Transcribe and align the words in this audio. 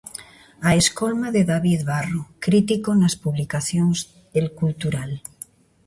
A 0.69 0.71
escolma 0.81 1.27
de 1.35 1.41
David 1.51 1.79
Barro, 1.91 2.21
crítico 2.45 2.89
nas 3.01 3.15
publicacións 3.23 3.97
El 4.39 4.47
Cultural. 4.59 5.11